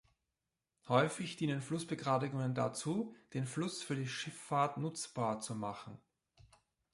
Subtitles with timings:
[0.87, 5.99] Häufig dienen Flussbegradigungen dazu, den Fluss für die Schifffahrt nutzbar zu machen.